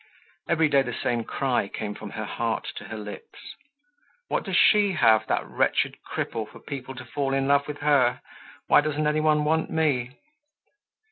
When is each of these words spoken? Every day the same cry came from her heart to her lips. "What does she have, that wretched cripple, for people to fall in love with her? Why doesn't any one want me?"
Every 0.49 0.67
day 0.67 0.81
the 0.81 0.95
same 0.95 1.23
cry 1.23 1.67
came 1.67 1.93
from 1.93 2.09
her 2.13 2.25
heart 2.25 2.69
to 2.77 2.85
her 2.85 2.97
lips. 2.97 3.37
"What 4.29 4.43
does 4.43 4.57
she 4.57 4.93
have, 4.93 5.27
that 5.27 5.45
wretched 5.47 5.97
cripple, 6.03 6.49
for 6.49 6.59
people 6.59 6.95
to 6.95 7.05
fall 7.05 7.35
in 7.35 7.47
love 7.47 7.67
with 7.67 7.81
her? 7.81 8.19
Why 8.65 8.81
doesn't 8.81 9.05
any 9.05 9.19
one 9.21 9.43
want 9.45 9.69
me?" 9.69 10.17